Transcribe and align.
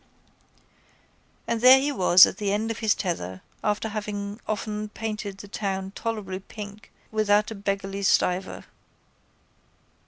And 1.47 1.61
there 1.61 1.79
he 1.79 1.91
was 1.91 2.25
at 2.25 2.37
the 2.37 2.51
end 2.51 2.71
of 2.71 2.79
his 2.79 2.95
tether 2.95 3.43
after 3.63 3.89
having 3.89 4.39
often 4.47 4.89
painted 4.89 5.37
the 5.37 5.47
town 5.47 5.91
tolerably 5.93 6.39
pink 6.39 6.91
without 7.11 7.51
a 7.51 7.53
beggarly 7.53 8.01
stiver. 8.01 8.65